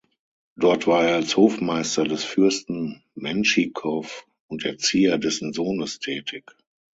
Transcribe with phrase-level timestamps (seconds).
[0.55, 6.43] Dort war er als Hofmeister des Fürsten Menschikow und Erzieher dessen Sohnes tätig.